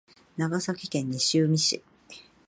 [0.35, 1.83] 長崎県西海市